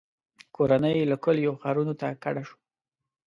•کورنۍ 0.55 0.97
له 1.11 1.15
کلیو 1.23 1.59
ښارونو 1.61 1.93
ته 1.99 2.07
کډه 2.23 2.43
شوه. 2.47 2.57